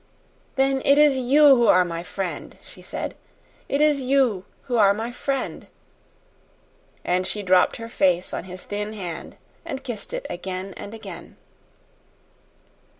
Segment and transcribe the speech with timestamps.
[0.55, 3.13] "Then it is you who are my friend," she said;
[3.69, 5.67] "it is you who are my friend!"
[7.05, 11.37] And she dropped her face on his thin hand and kissed it again and again.